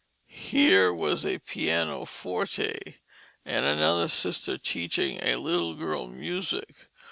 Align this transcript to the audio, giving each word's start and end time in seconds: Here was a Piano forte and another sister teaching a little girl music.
Here 0.33 0.91
was 0.91 1.23
a 1.27 1.37
Piano 1.37 2.05
forte 2.05 2.95
and 3.45 3.65
another 3.65 4.07
sister 4.07 4.57
teaching 4.57 5.19
a 5.21 5.35
little 5.35 5.75
girl 5.75 6.07
music. 6.07 6.87